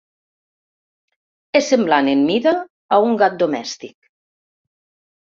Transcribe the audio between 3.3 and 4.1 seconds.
domèstic.